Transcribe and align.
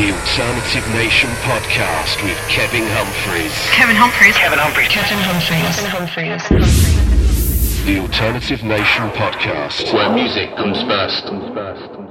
The 0.00 0.12
Alternative 0.12 0.94
Nation 0.94 1.28
podcast 1.44 2.24
with 2.24 2.38
Kevin 2.48 2.86
Humphreys. 2.88 3.52
Kevin 3.68 3.94
Humphreys. 3.94 4.34
Kevin 4.34 4.58
Humphreys. 4.58 4.88
Kevin 4.88 5.18
Humphreys. 5.18 5.68
Kevin 5.68 5.90
Humphreys. 5.92 6.46
Kevin 6.48 6.64
Humphreys. 6.64 7.84
The 7.84 7.98
Alternative 7.98 8.64
Nation 8.64 9.10
podcast, 9.10 9.92
where 9.92 10.08
music 10.14 10.56
comes 10.56 10.80
first. 10.84 11.26
Comes 11.26 11.54
first. 11.54 12.09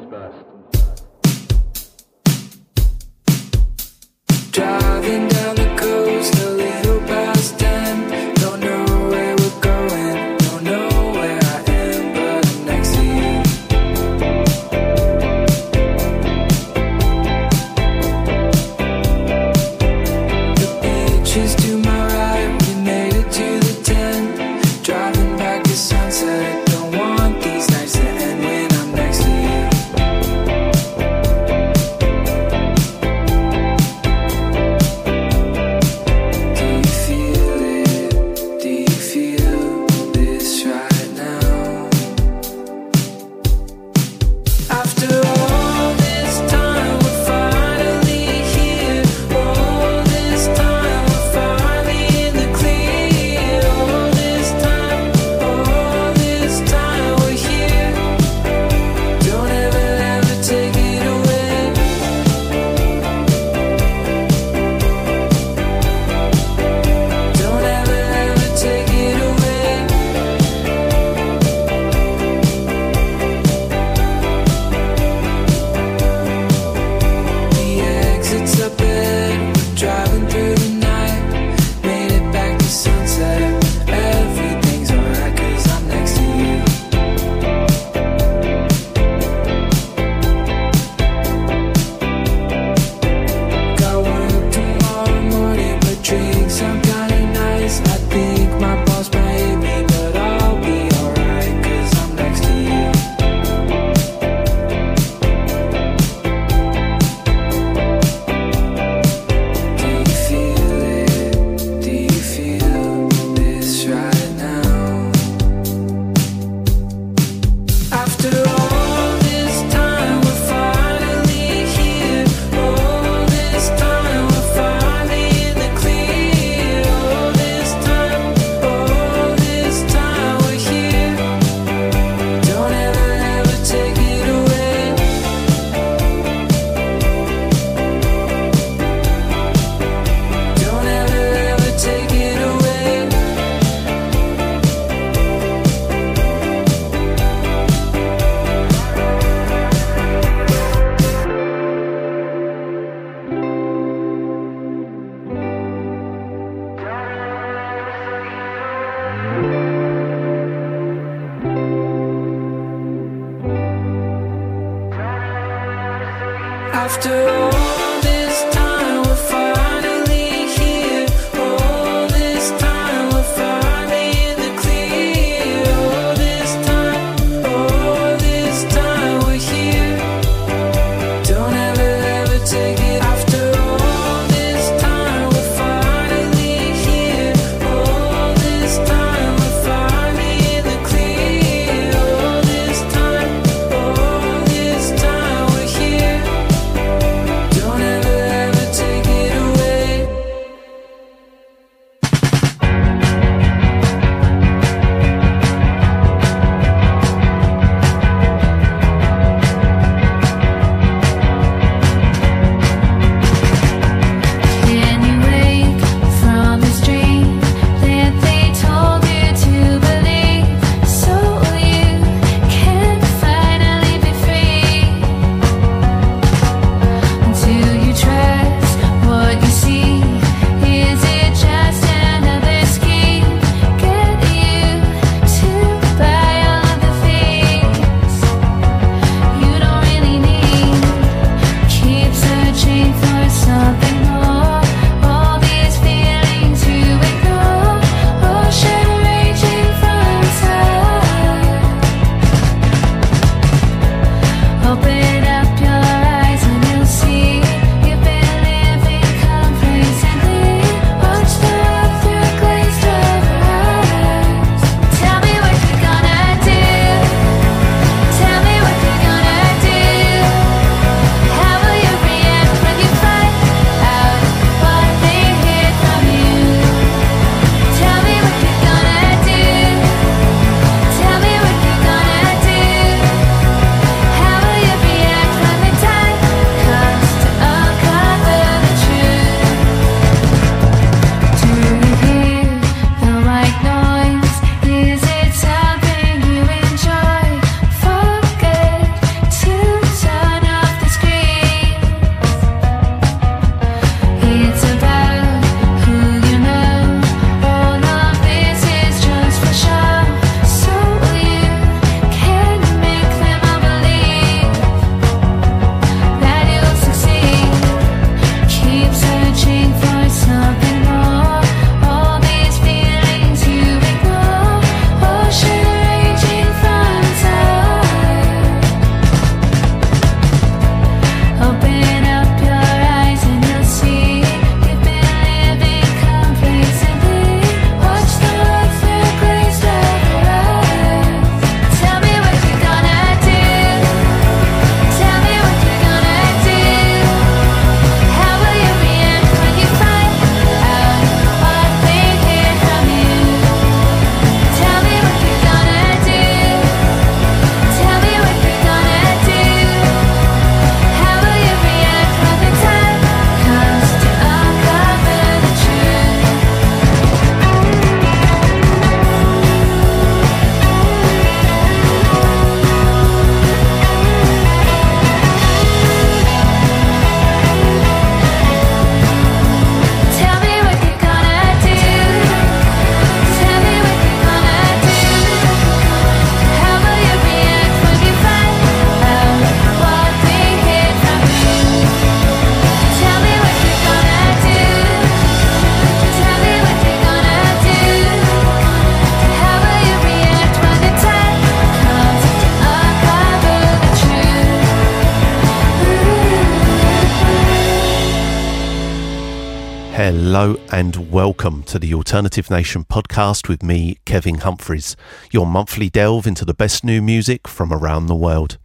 Alternative 412.10 412.50
Nation 412.50 412.86
podcast 412.86 413.48
with 413.48 413.62
me, 413.62 414.00
Kevin 414.04 414.40
Humphreys, 414.40 414.96
your 415.30 415.46
monthly 415.46 415.92
delve 415.92 416.26
into 416.26 416.44
the 416.44 416.56
best 416.56 416.84
new 416.84 417.04
music 417.04 417.48
from 417.48 417.72
around 417.72 418.08
the 418.08 418.16
world. 418.16 418.58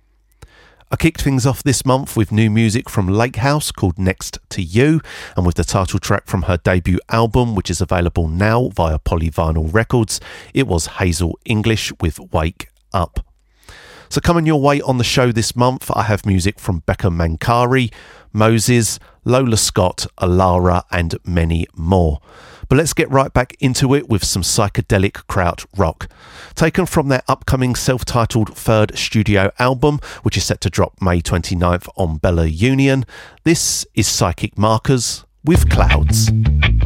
I 0.91 0.97
kicked 0.97 1.21
things 1.21 1.45
off 1.45 1.63
this 1.63 1.85
month 1.85 2.17
with 2.17 2.33
new 2.33 2.49
music 2.49 2.89
from 2.89 3.07
Lake 3.07 3.37
House 3.37 3.71
called 3.71 3.99
Next 3.99 4.39
to 4.49 4.63
You, 4.63 5.03
and 5.37 5.45
with 5.45 5.57
the 5.57 5.65
title 5.65 5.99
track 5.99 6.27
from 6.27 6.45
her 6.45 6.57
debut 6.57 6.99
album, 7.11 7.55
which 7.55 7.69
is 7.69 7.83
available 7.83 8.29
now 8.29 8.71
via 8.71 8.99
Polyvinyl 8.99 9.75
Records. 9.75 10.23
It 10.55 10.67
was 10.67 10.87
Hazel 10.87 11.39
English 11.45 11.93
with 12.01 12.19
Wake 12.33 12.69
Up. 12.95 13.27
So, 14.09 14.23
coming 14.23 14.47
your 14.47 14.63
way 14.63 14.81
on 14.81 14.97
the 14.97 15.05
show 15.05 15.33
this 15.33 15.55
month, 15.55 15.91
I 15.95 16.05
have 16.05 16.25
music 16.25 16.59
from 16.59 16.79
Becca 16.87 17.09
Mancari, 17.09 17.93
Moses, 18.33 18.99
Lola 19.27 19.59
Scott, 19.59 20.07
Alara, 20.19 20.85
and 20.91 21.17
many 21.27 21.67
more. 21.77 22.21
But 22.75 22.79
let's 22.79 22.93
get 22.93 23.09
right 23.09 23.33
back 23.33 23.55
into 23.61 23.95
it 23.95 24.09
with 24.09 24.25
some 24.25 24.43
psychedelic 24.43 25.29
kraut 25.29 25.65
rock. 25.77 26.09
Taken 26.57 26.87
from 26.87 27.07
their 27.07 27.23
upcoming 27.29 27.77
self 27.77 28.05
titled 28.05 28.53
third 28.57 28.99
studio 28.99 29.53
album, 29.61 30.01
which 30.25 30.37
is 30.37 30.43
set 30.43 30.61
to 30.63 30.71
drop 30.71 31.01
May 31.01 31.21
29th 31.21 31.89
on 31.95 32.17
Bella 32.17 32.47
Union, 32.47 33.05
this 33.45 33.87
is 33.95 34.09
Psychic 34.09 34.59
Markers 34.59 35.25
with 35.45 35.71
Clouds. 35.71 36.31
Clouds 36.31 36.84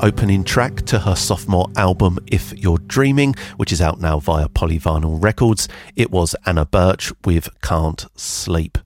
opening 0.00 0.44
track 0.44 0.76
to 0.86 1.00
her 1.00 1.14
sophomore 1.14 1.68
album 1.76 2.18
If 2.26 2.52
You're 2.58 2.78
Dreaming, 2.78 3.34
which 3.56 3.72
is 3.72 3.80
out 3.80 4.00
now 4.00 4.20
via 4.20 4.48
Polyvinyl 4.48 5.22
Records. 5.22 5.68
It 5.96 6.10
was 6.10 6.34
Anna 6.46 6.64
Burch 6.64 7.12
with 7.24 7.48
Can't 7.62 8.06
Sleep. 8.14 8.78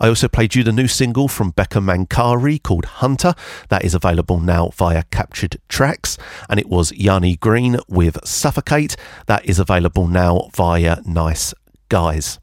I 0.00 0.08
also 0.08 0.28
played 0.28 0.54
you 0.54 0.62
the 0.62 0.72
new 0.72 0.88
single 0.88 1.28
from 1.28 1.50
Becca 1.50 1.80
Mancari 1.80 2.62
called 2.62 2.84
Hunter. 2.84 3.34
That 3.68 3.84
is 3.84 3.94
available 3.94 4.40
now 4.40 4.68
via 4.68 5.02
Captured 5.04 5.58
Tracks. 5.68 6.16
And 6.48 6.58
it 6.60 6.68
was 6.68 6.92
Yanni 6.92 7.36
Green 7.36 7.78
with 7.88 8.18
Suffocate. 8.24 8.96
That 9.26 9.44
is 9.44 9.58
available 9.58 10.06
now 10.06 10.50
via 10.54 10.98
Nice 11.04 11.54
Guys. 11.88 12.38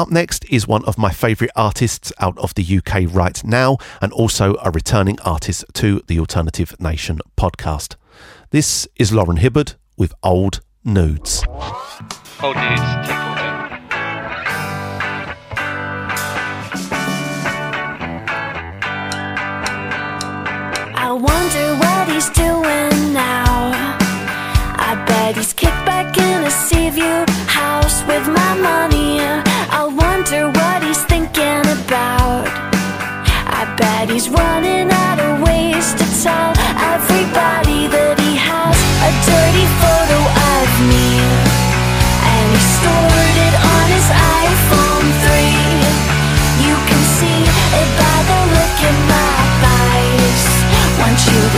Up 0.00 0.10
next 0.10 0.46
is 0.48 0.66
one 0.66 0.82
of 0.86 0.96
my 0.96 1.10
favourite 1.10 1.50
artists 1.54 2.10
out 2.20 2.38
of 2.38 2.54
the 2.54 2.78
UK 2.78 3.14
right 3.14 3.44
now, 3.44 3.76
and 4.00 4.14
also 4.14 4.56
a 4.62 4.70
returning 4.70 5.20
artist 5.26 5.62
to 5.74 6.00
the 6.06 6.18
Alternative 6.18 6.74
Nation 6.80 7.20
podcast. 7.36 7.96
This 8.48 8.88
is 8.96 9.12
Lauren 9.12 9.36
Hibberd 9.36 9.74
with 9.98 10.14
Old 10.22 10.62
Nudes. 10.84 11.44
Old 12.42 12.56
Nudes, 12.56 13.29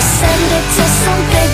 send 0.02 0.46
it 0.58 0.66
to 0.76 0.84
something 1.04 1.51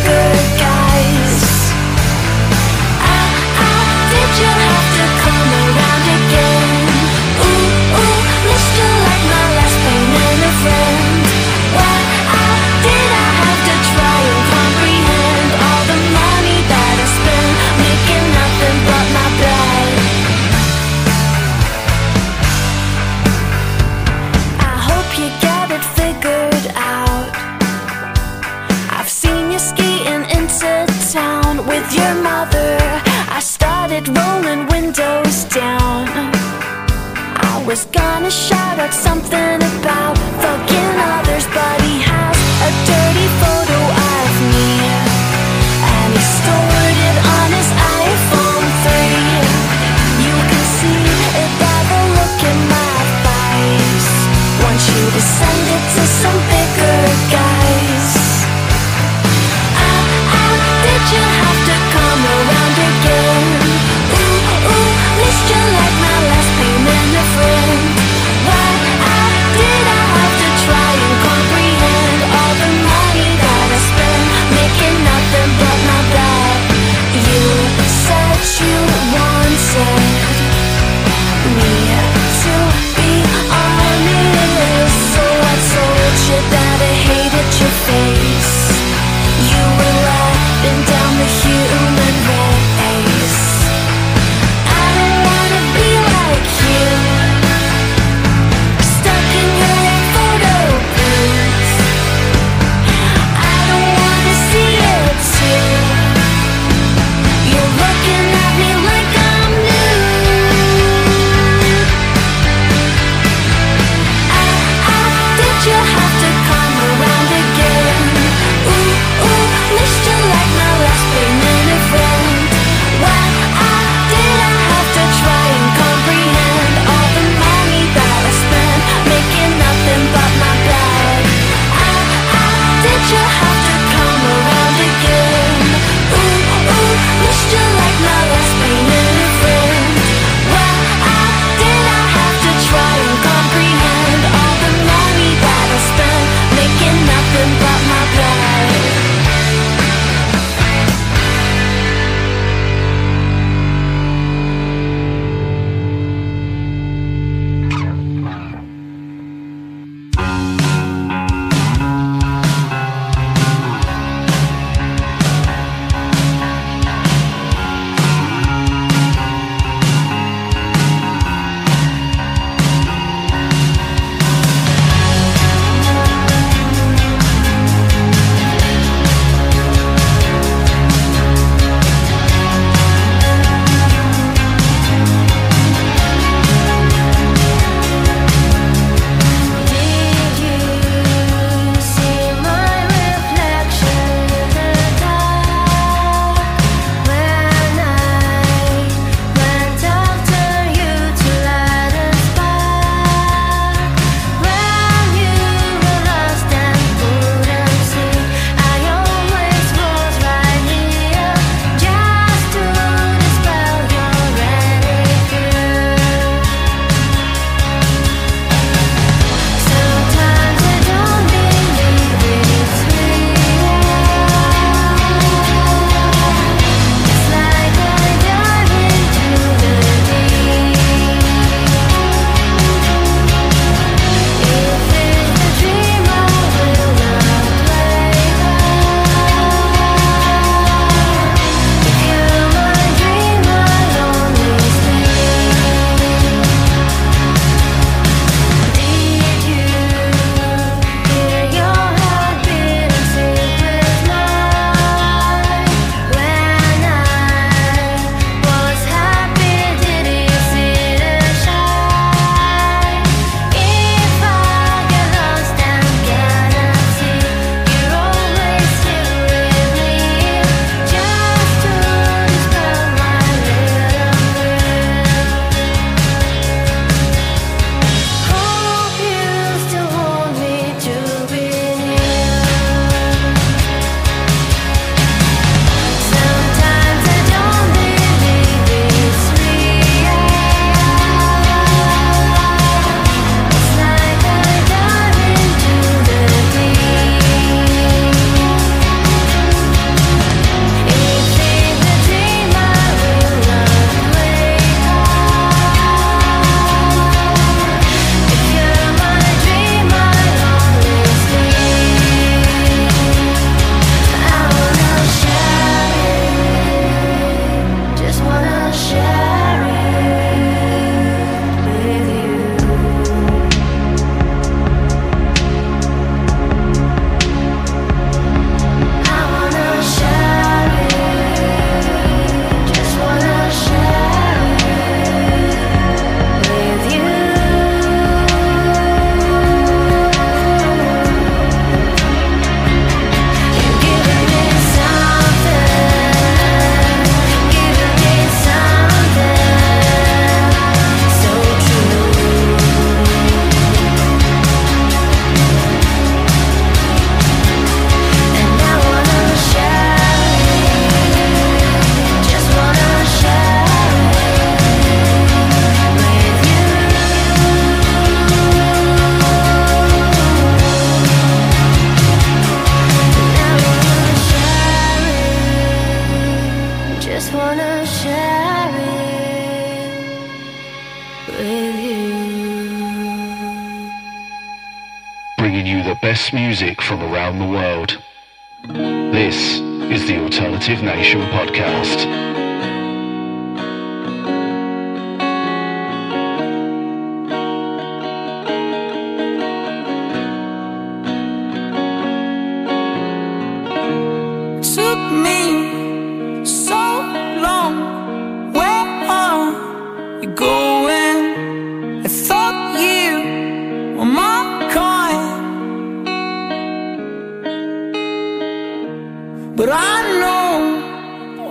Podcast. 391.30 391.77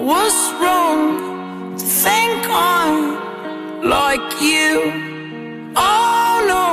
was 0.07 0.53
wrong 0.61 1.75
to 1.77 1.85
think 1.85 2.39
I'm 2.47 3.19
like 3.83 4.29
you. 4.41 4.71
Oh 5.75 6.33
no, 6.53 6.67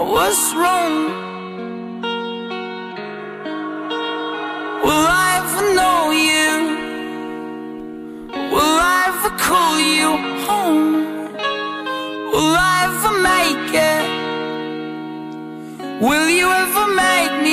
I 0.00 0.04
was 0.16 0.38
wrong. 0.58 0.94
Will 4.86 5.06
I 5.24 5.28
ever 5.40 5.64
know 5.78 6.00
you? 6.28 6.50
Will 8.54 8.78
I 8.94 8.98
ever 9.12 9.32
call 9.46 9.74
you 9.94 10.08
home? 10.46 10.92
Will 12.32 12.56
I 12.72 12.76
ever 12.88 13.12
make 13.32 13.68
it? 13.92 14.06
Will 16.08 16.28
you 16.30 16.46
ever 16.64 16.86
make 17.04 17.34
me? 17.42 17.45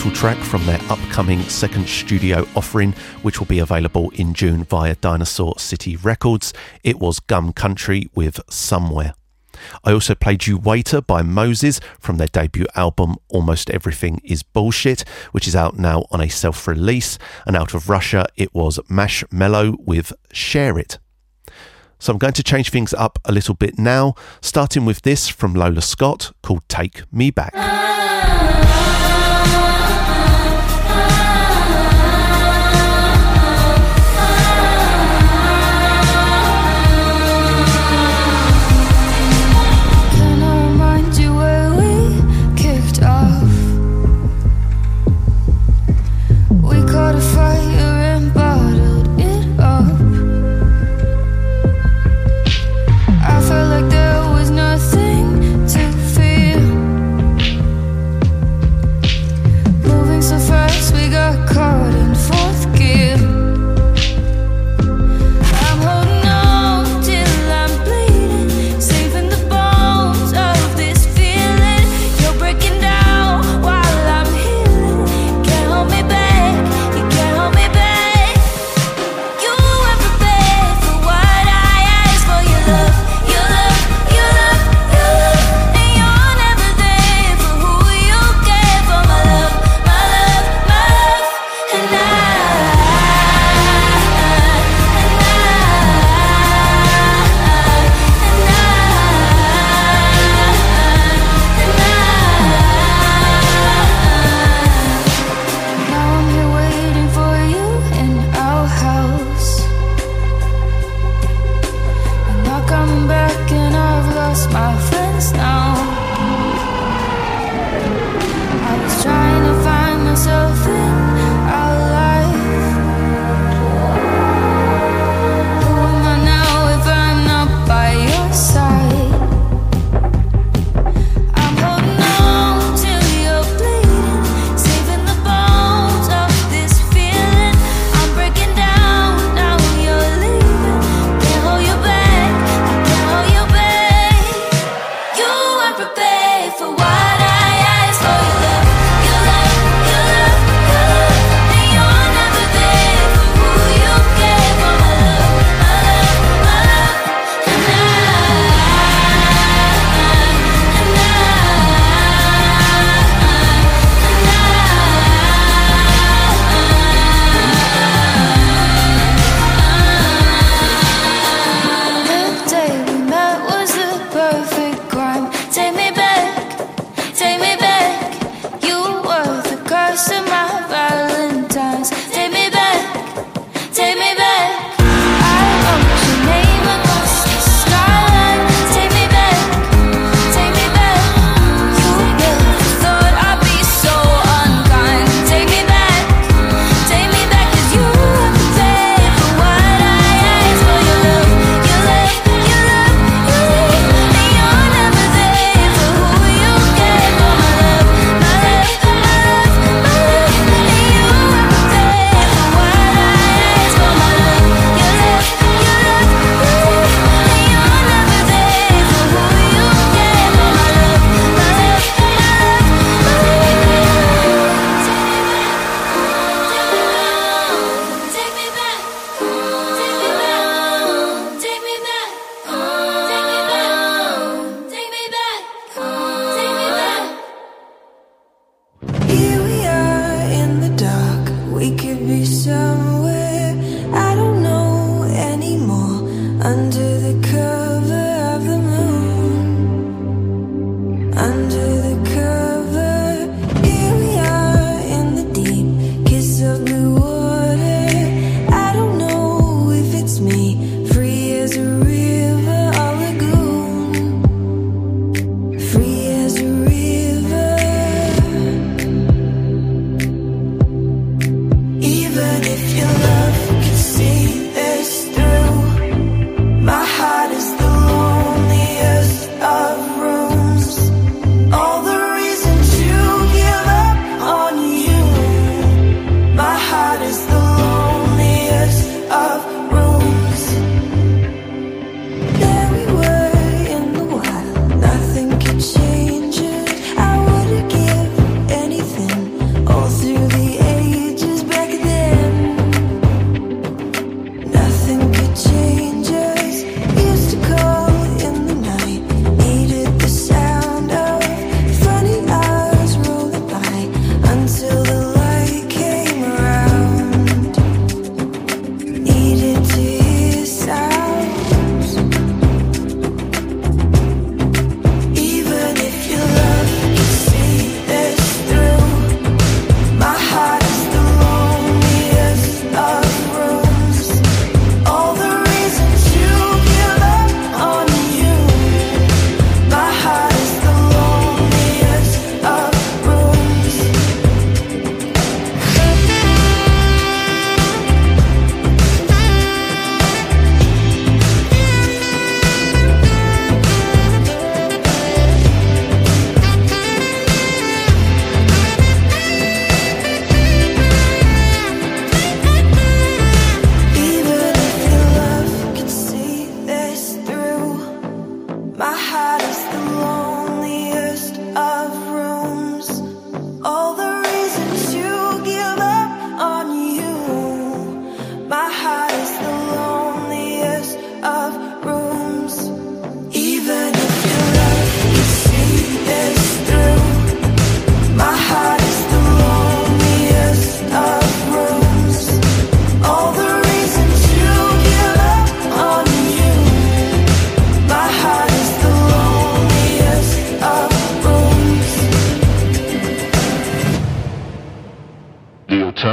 title 0.00 0.16
track 0.16 0.38
from 0.38 0.64
their 0.64 0.80
upcoming 0.88 1.42
second 1.42 1.86
studio 1.86 2.46
offering, 2.56 2.92
which 3.20 3.38
will 3.38 3.46
be 3.46 3.58
available 3.58 4.08
in 4.14 4.32
June 4.32 4.64
via 4.64 4.94
Dinosaur 4.94 5.58
City 5.58 5.94
Records. 5.94 6.54
It 6.82 6.98
was 6.98 7.20
Gum 7.20 7.52
Country 7.52 8.08
with 8.14 8.40
Somewhere. 8.48 9.12
I 9.84 9.92
also 9.92 10.14
played 10.14 10.46
you 10.46 10.56
Waiter 10.56 11.02
by 11.02 11.20
Moses 11.20 11.80
from 11.98 12.16
their 12.16 12.28
debut 12.28 12.64
album 12.74 13.16
Almost 13.28 13.68
Everything 13.68 14.22
Is 14.24 14.42
Bullshit, 14.42 15.06
which 15.32 15.46
is 15.46 15.54
out 15.54 15.78
now 15.78 16.06
on 16.10 16.22
a 16.22 16.30
self 16.30 16.66
release. 16.66 17.18
And 17.46 17.54
out 17.54 17.74
of 17.74 17.90
Russia, 17.90 18.24
it 18.38 18.54
was 18.54 18.80
Mash 18.88 19.22
Mellow 19.30 19.76
with 19.80 20.14
Share 20.32 20.78
It. 20.78 20.98
So 21.98 22.10
I'm 22.10 22.18
going 22.18 22.32
to 22.32 22.42
change 22.42 22.70
things 22.70 22.94
up 22.94 23.18
a 23.26 23.32
little 23.32 23.54
bit 23.54 23.78
now, 23.78 24.14
starting 24.40 24.86
with 24.86 25.02
this 25.02 25.28
from 25.28 25.52
Lola 25.52 25.82
Scott 25.82 26.32
called 26.42 26.66
Take 26.70 27.02
Me 27.12 27.30
Back. 27.30 27.52
Ah. 27.54 28.39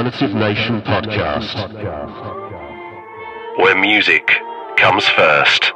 Alternative 0.08 0.38
Nation 0.39 0.82
Podcast. 0.84 1.58
Where 3.58 3.76
music 3.76 4.26
comes 4.78 5.05
first. 5.10 5.74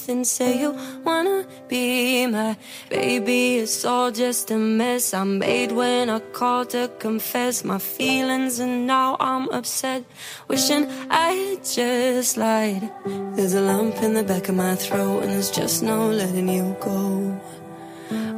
For 0.00 0.06
something. 0.06 0.24
Say 0.24 0.60
you 0.60 0.74
wanna 1.04 1.46
be 1.68 2.26
my 2.26 2.56
baby. 2.88 3.58
It's 3.58 3.84
all 3.84 4.10
just 4.10 4.50
a 4.50 4.56
mess 4.56 5.14
I 5.14 5.24
made 5.24 5.72
when 5.72 6.10
I 6.10 6.20
called 6.32 6.70
to 6.70 6.90
confess 6.98 7.64
my 7.64 7.78
feelings, 7.78 8.60
and 8.60 8.86
now 8.86 9.16
I'm 9.20 9.48
upset, 9.50 10.04
wishing 10.48 10.86
I 11.10 11.58
just 11.62 12.36
lied. 12.36 12.90
There's 13.36 13.54
a 13.54 13.60
lump 13.60 14.02
in 14.02 14.14
the 14.14 14.22
back 14.22 14.48
of 14.48 14.54
my 14.54 14.74
throat, 14.76 15.22
and 15.22 15.32
there's 15.32 15.50
just 15.50 15.82
no 15.82 16.10
letting 16.10 16.48
you 16.48 16.76
go. 16.80 17.38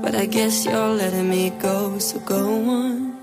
But 0.03 0.15
I 0.15 0.27
guess 0.27 0.65
you're 0.65 0.95
letting 0.95 1.29
me 1.29 1.51
go, 1.61 1.99
so 1.99 2.19
go 2.21 2.43
on. 2.69 3.17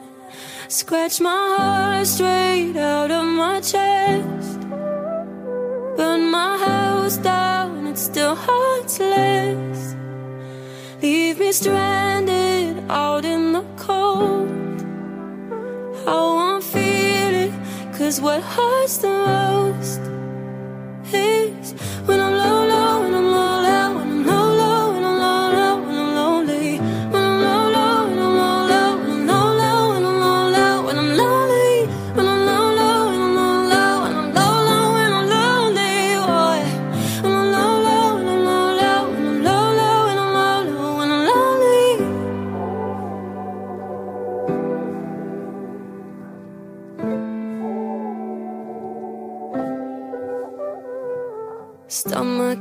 Scratch 0.70 1.20
my 1.20 1.56
heart 1.58 2.08
straight 2.08 2.78
out 2.78 3.12
of 3.12 3.26
my 3.26 3.60
chest. 3.60 4.60
Burn 5.98 6.32
my 6.32 6.58
house 6.58 7.18
down, 7.18 7.89
still 8.12 8.36
heartless. 8.36 9.95
Leave 10.99 11.38
me 11.38 11.51
stranded 11.51 12.84
out 12.89 13.24
in 13.24 13.53
the 13.53 13.64
cold. 13.78 14.49
How 16.05 16.24
I'm 16.45 16.60
feeling, 16.60 17.53
cause 17.93 18.20
what 18.20 18.41
hurts 18.41 18.97
the 18.97 19.10
most 19.10 20.01
is 21.14 21.74
when 22.07 22.20
I'm 22.20 22.36
low, 22.43 22.60
low, 22.74 23.01
when 23.03 23.14
I'm 23.14 23.28
low, 23.32 23.39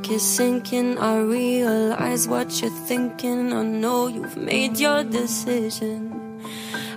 Stomach 0.09 0.23
is 0.23 0.37
sinking. 0.37 0.99
I 0.99 1.19
realize 1.19 2.29
what 2.29 2.63
you're 2.63 2.71
thinking. 2.87 3.53
I 3.53 3.63
know 3.63 4.07
you've 4.07 4.39
made 4.39 4.79
your 4.79 5.05
decision. 5.05 6.41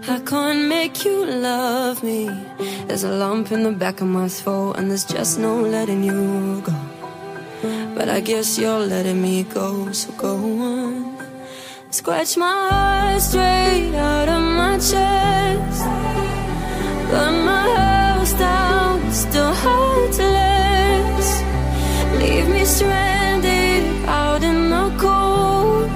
I 0.08 0.20
can't 0.20 0.70
make 0.70 1.04
you 1.04 1.26
love 1.26 2.04
me. 2.04 2.30
There's 2.88 3.04
a 3.04 3.12
lump 3.12 3.52
in 3.52 3.64
the 3.64 3.74
back 3.74 4.00
of 4.00 4.08
my 4.08 4.30
throat, 4.30 4.78
and 4.78 4.90
there's 4.90 5.04
just 5.04 5.40
no 5.40 5.60
letting 5.60 6.04
you 6.04 6.62
go. 6.62 6.74
But 7.96 8.08
I 8.08 8.22
guess 8.22 8.58
you're 8.58 8.80
letting 8.80 9.22
me 9.22 9.44
go, 9.44 9.92
so 9.92 10.12
go 10.14 10.36
on. 10.62 11.18
Scratch 11.90 12.38
my 12.38 12.70
heart 12.72 13.22
straight 13.22 13.94
out 13.94 14.30
of 14.30 14.42
my 14.42 14.78
chest. 14.78 15.84
Burn 17.12 17.46
my 17.46 17.68
house 17.76 18.34
down, 18.34 19.12
still 19.12 19.54
heartless. 19.54 20.41
Leave 22.32 22.48
me 22.48 22.64
stranded 22.64 23.84
out 24.08 24.42
in 24.42 24.70
the 24.70 24.86
cold. 24.98 25.90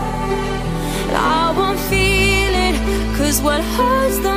I 1.40 1.54
won't 1.58 1.80
feel 1.92 2.54
it, 2.68 2.76
cause 3.18 3.42
what 3.42 3.62
hurts 3.78 4.18
the 4.18 4.35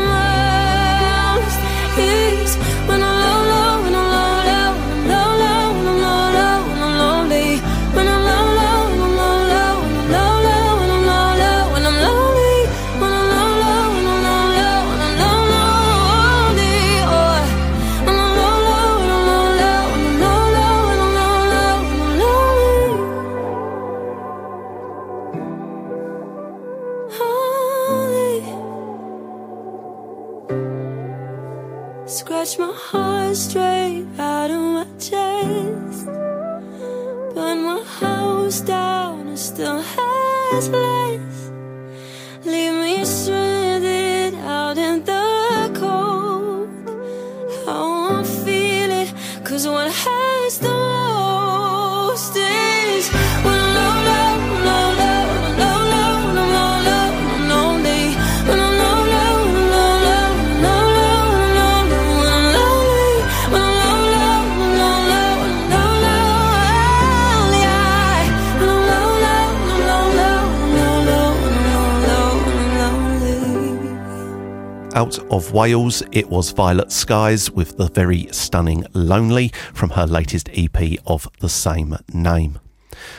of 75.39 75.53
Wales, 75.53 76.03
it 76.11 76.29
was 76.29 76.51
Violet 76.51 76.91
Skies 76.91 77.49
with 77.49 77.77
the 77.77 77.89
very 77.89 78.27
stunning 78.33 78.85
Lonely 78.93 79.53
from 79.73 79.91
her 79.91 80.05
latest 80.05 80.49
EP 80.53 80.99
of 81.07 81.29
the 81.39 81.49
same 81.49 81.97
name. 82.13 82.59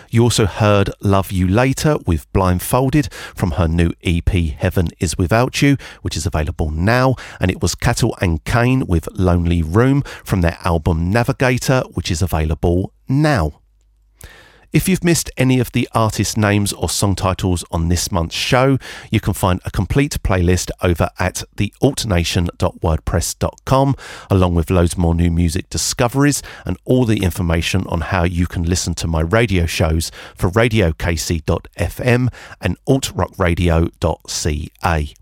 You 0.09 0.23
also 0.23 0.45
heard 0.45 0.89
Love 0.99 1.31
You 1.31 1.47
Later 1.47 1.95
with 2.05 2.29
Blindfolded 2.33 3.13
from 3.13 3.51
her 3.51 3.69
new 3.69 3.93
EP 4.03 4.29
Heaven 4.29 4.89
Is 4.99 5.17
Without 5.17 5.61
You, 5.61 5.77
which 6.01 6.17
is 6.17 6.25
available 6.25 6.71
now, 6.71 7.15
and 7.39 7.49
it 7.49 7.61
was 7.61 7.73
Cattle 7.73 8.17
and 8.19 8.43
Cane 8.43 8.85
with 8.85 9.07
Lonely 9.13 9.61
Room 9.61 10.01
from 10.25 10.41
their 10.41 10.57
album 10.65 11.09
Navigator, 11.09 11.83
which 11.93 12.11
is 12.11 12.21
available 12.21 12.91
now. 13.07 13.61
If 14.71 14.87
you've 14.87 15.03
missed 15.03 15.31
any 15.35 15.59
of 15.59 15.71
the 15.71 15.89
artist 15.93 16.37
names 16.37 16.71
or 16.73 16.89
song 16.89 17.15
titles 17.15 17.65
on 17.71 17.89
this 17.89 18.11
month's 18.11 18.35
show, 18.35 18.77
you 19.09 19.19
can 19.19 19.33
find 19.33 19.59
a 19.65 19.71
complete 19.71 20.21
playlist 20.21 20.69
over 20.83 21.09
at 21.17 21.41
thealtnation.wordpress.com, 21.55 23.95
along 24.29 24.53
with 24.53 24.69
loads 24.69 24.95
more 24.95 25.15
new 25.15 25.31
music 25.31 25.71
discoveries 25.71 26.43
and 26.65 26.77
all 26.85 27.05
the 27.05 27.23
information 27.23 27.87
on 27.87 28.01
how 28.01 28.23
you 28.23 28.45
can 28.45 28.61
listen 28.61 28.93
to 28.93 29.07
my 29.07 29.21
radio 29.21 29.65
shows 29.65 30.11
for 30.35 30.51
radiokc.fm 30.51 32.29
and 32.61 32.77
altrockradio.ca. 32.87 35.13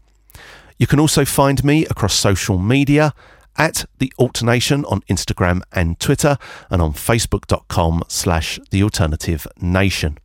You 0.77 0.87
can 0.87 0.99
also 0.99 1.23
find 1.23 1.63
me 1.63 1.85
across 1.85 2.15
social 2.15 2.57
media 2.57 3.13
at 3.57 3.85
the 3.99 4.11
Alt 4.17 4.43
Nation 4.43 4.85
on 4.85 5.01
Instagram 5.01 5.61
and 5.71 5.99
Twitter 5.99 6.37
and 6.69 6.81
on 6.81 6.93
facebook.com 6.93 8.03
slash 8.07 8.59
the 8.71 8.83
alternative 8.83 9.47
nation. 9.59 10.17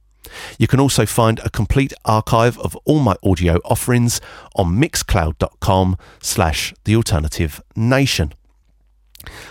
You 0.58 0.66
can 0.66 0.80
also 0.80 1.06
find 1.06 1.40
a 1.40 1.50
complete 1.50 1.92
archive 2.04 2.58
of 2.58 2.76
all 2.84 3.00
my 3.00 3.16
audio 3.22 3.56
offerings 3.64 4.20
on 4.56 4.76
mixcloud.com 4.76 5.96
slash 6.20 6.74
the 6.84 6.96
alternative 6.96 7.60
nation. 7.76 8.32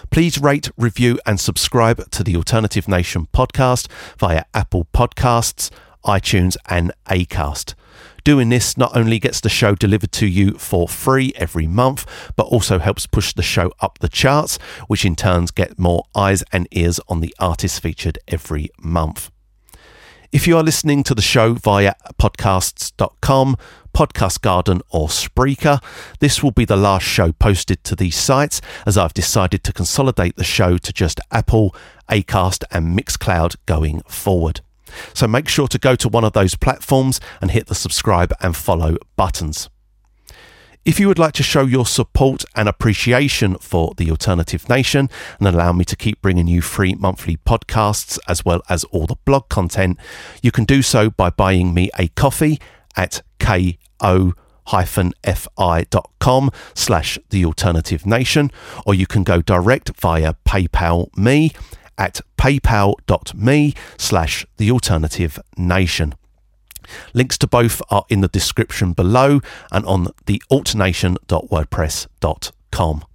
Please 0.10 0.38
rate, 0.38 0.70
review, 0.78 1.20
and 1.26 1.40
subscribe 1.40 2.10
to 2.12 2.24
the 2.24 2.36
Alternative 2.36 2.88
Nation 2.88 3.28
podcast 3.34 3.88
via 4.18 4.44
Apple 4.54 4.88
Podcasts, 4.94 5.70
iTunes, 6.04 6.58
and 6.68 6.92
Acast. 7.08 7.76
Doing 8.24 8.50
this 8.50 8.78
not 8.78 8.96
only 8.96 9.18
gets 9.18 9.42
the 9.42 9.50
show 9.50 9.74
delivered 9.74 10.12
to 10.14 10.28
you 10.28 10.54
for 10.54 10.88
free 10.88 11.34
every 11.36 11.66
month, 11.66 12.06
but 12.36 12.44
also 12.44 12.78
helps 12.78 13.08
push 13.08 13.34
the 13.34 13.42
show 13.42 13.72
up 13.80 13.98
the 14.00 14.10
charts, 14.10 14.58
which 14.88 15.06
in 15.06 15.16
turns 15.16 15.50
get 15.50 15.80
more 15.80 16.04
eyes 16.16 16.44
and 16.52 16.68
ears 16.72 17.00
on 17.08 17.22
the 17.22 17.34
artists 17.40 17.80
featured 17.80 18.20
every 18.28 18.70
month. 18.80 19.32
If 20.32 20.48
you 20.48 20.56
are 20.56 20.64
listening 20.64 21.04
to 21.04 21.16
the 21.16 21.22
show 21.22 21.56
via 21.56 21.96
podcasts.com, 22.18 23.58
Podcast 23.94 24.42
Garden, 24.42 24.82
or 24.90 25.08
Spreaker, 25.08 25.84
this 26.20 26.42
will 26.42 26.52
be 26.52 26.64
the 26.64 26.78
last 26.78 27.04
show 27.04 27.34
posted 27.34 27.84
to 27.84 27.96
these 27.96 28.16
sites 28.16 28.62
as 28.86 28.98
I've 28.98 29.14
decided 29.14 29.64
to 29.66 29.74
consolidate 29.74 30.38
the 30.38 30.46
show 30.46 30.78
to 30.78 30.94
just 30.94 31.20
Apple, 31.32 31.76
Acast, 32.08 32.64
and 32.72 32.98
Mixcloud 32.98 33.58
going 33.66 34.04
forward. 34.04 34.62
So 35.14 35.28
make 35.28 35.48
sure 35.48 35.68
to 35.68 35.78
go 35.78 35.96
to 35.96 36.10
one 36.10 36.24
of 36.24 36.34
those 36.34 36.56
platforms 36.56 37.20
and 37.42 37.52
hit 37.52 37.68
the 37.68 37.76
subscribe 37.76 38.34
and 38.42 38.56
follow 38.56 38.98
buttons. 39.16 39.70
If 40.84 41.00
you 41.00 41.08
would 41.08 41.20
like 41.20 41.34
to 41.34 41.44
show 41.44 41.62
your 41.62 41.86
support 41.86 42.44
and 42.56 42.68
appreciation 42.68 43.56
for 43.60 43.94
the 43.98 44.10
Alternative 44.10 44.68
Nation 44.68 45.12
and 45.40 45.48
allow 45.48 45.74
me 45.74 45.86
to 45.86 45.96
keep 45.96 46.20
bringing 46.24 46.48
you 46.48 46.62
free 46.62 46.96
monthly 46.96 47.38
podcasts 47.38 48.18
as 48.28 48.44
well 48.44 48.64
as 48.68 48.84
all 48.86 49.06
the 49.06 49.18
blog 49.24 49.48
content, 49.48 50.00
you 50.42 50.52
can 50.52 50.66
do 50.66 50.82
so 50.82 51.12
by 51.12 51.30
buying 51.30 51.76
me 51.76 51.92
a 52.00 52.08
coffee 52.08 52.60
at 52.98 53.22
ko 53.38 54.34
fi.com 54.68 56.52
slash 56.74 57.20
the 57.30 57.46
alternative 57.46 58.06
nation 58.06 58.52
or 58.86 58.96
you 58.96 59.06
can 59.06 59.24
go 59.24 59.42
direct 59.42 59.92
via 60.00 60.34
paypal 60.46 61.16
me 61.18 61.52
at 62.02 62.20
paypal.me 62.36 63.74
slash 63.98 64.46
the 64.58 64.72
alternative 64.72 65.40
nation 65.56 66.16
Links 67.14 67.38
to 67.38 67.48
both 67.48 67.82
are 67.90 68.04
in 68.10 68.20
the 68.22 68.28
description 68.28 68.94
below 68.94 69.40
and 69.72 69.86
on 69.86 70.08
the 70.26 70.42
altnation.wordpress.com. 70.52 73.06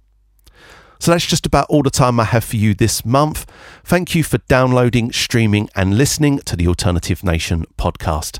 So 0.99 1.11
that's 1.11 1.27
just 1.27 1.45
about 1.45 1.67
all 1.69 1.83
the 1.83 1.91
time 1.91 2.19
I 2.19 2.23
have 2.23 2.43
for 2.43 2.55
you 2.55 2.73
this 2.73 3.05
month. 3.05 3.45
Thank 3.83 4.15
you 4.15 4.23
for 4.23 4.39
downloading, 4.47 5.11
streaming, 5.11 5.69
and 5.75 5.95
listening 5.95 6.39
to 6.39 6.55
the 6.55 6.67
Alternative 6.67 7.23
Nation 7.23 7.65
podcast. 7.77 8.39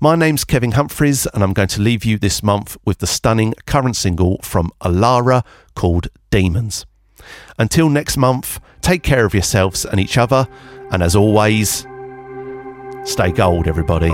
My 0.00 0.14
name's 0.14 0.44
Kevin 0.44 0.72
Humphreys, 0.72 1.24
and 1.32 1.42
I'm 1.42 1.54
going 1.54 1.68
to 1.68 1.80
leave 1.80 2.04
you 2.04 2.18
this 2.18 2.42
month 2.42 2.76
with 2.84 2.98
the 2.98 3.06
stunning 3.06 3.54
current 3.64 3.96
single 3.96 4.36
from 4.42 4.70
Alara 4.82 5.46
called 5.74 6.08
Demons. 6.30 6.84
Until 7.58 7.88
next 7.88 8.18
month, 8.18 8.60
take 8.84 9.02
care 9.02 9.24
of 9.24 9.32
yourselves 9.34 9.84
and 9.86 9.98
each 9.98 10.18
other, 10.18 10.46
and 10.92 11.02
as 11.02 11.16
always, 11.16 11.86
stay 13.04 13.32
gold, 13.32 13.66
everybody. 13.66 14.12